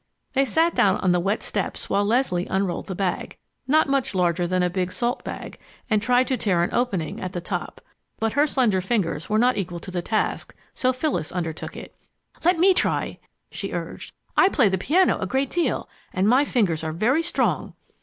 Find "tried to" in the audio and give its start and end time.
6.01-6.37